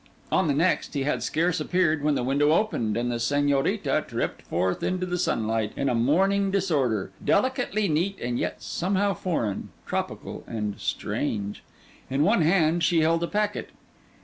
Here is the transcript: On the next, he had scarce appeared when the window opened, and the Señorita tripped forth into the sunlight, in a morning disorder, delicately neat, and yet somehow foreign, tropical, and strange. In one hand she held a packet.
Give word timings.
On 0.31 0.47
the 0.47 0.55
next, 0.55 0.95
he 0.95 1.03
had 1.03 1.21
scarce 1.21 1.59
appeared 1.59 2.01
when 2.03 2.15
the 2.15 2.23
window 2.23 2.53
opened, 2.53 2.97
and 2.97 3.11
the 3.11 3.17
Señorita 3.19 4.07
tripped 4.07 4.41
forth 4.41 4.81
into 4.81 5.05
the 5.05 5.19
sunlight, 5.19 5.73
in 5.77 5.89
a 5.89 5.93
morning 5.93 6.49
disorder, 6.49 7.11
delicately 7.23 7.87
neat, 7.87 8.17
and 8.19 8.39
yet 8.39 8.63
somehow 8.63 9.13
foreign, 9.13 9.69
tropical, 9.85 10.43
and 10.47 10.79
strange. 10.79 11.61
In 12.09 12.23
one 12.23 12.41
hand 12.41 12.83
she 12.83 13.01
held 13.01 13.21
a 13.21 13.27
packet. 13.27 13.69